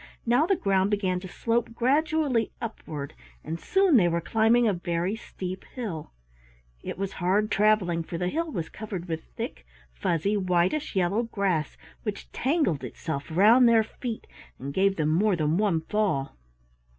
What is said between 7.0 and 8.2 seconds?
hard traveling, for